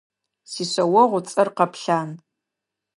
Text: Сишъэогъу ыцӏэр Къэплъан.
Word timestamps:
Сишъэогъу 0.51 1.19
ыцӏэр 1.21 1.49
Къэплъан. 1.57 2.09